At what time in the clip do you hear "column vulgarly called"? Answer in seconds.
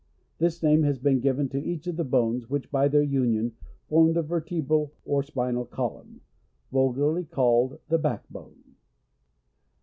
5.63-7.77